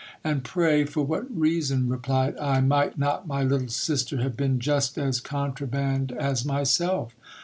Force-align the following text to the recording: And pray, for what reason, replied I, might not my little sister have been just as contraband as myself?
And 0.23 0.43
pray, 0.43 0.83
for 0.85 1.01
what 1.03 1.29
reason, 1.29 1.87
replied 1.87 2.35
I, 2.39 2.59
might 2.59 2.97
not 2.97 3.27
my 3.27 3.43
little 3.43 3.67
sister 3.67 4.17
have 4.17 4.35
been 4.35 4.59
just 4.59 4.97
as 4.97 5.19
contraband 5.19 6.11
as 6.11 6.43
myself? 6.43 7.13